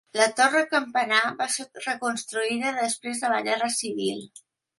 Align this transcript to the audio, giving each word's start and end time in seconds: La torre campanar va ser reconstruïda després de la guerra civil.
La 0.19 0.25
torre 0.37 0.61
campanar 0.69 1.19
va 1.41 1.47
ser 1.57 1.65
reconstruïda 1.83 2.73
després 2.79 3.23
de 3.27 3.31
la 3.35 3.45
guerra 3.51 3.71
civil. 3.79 4.27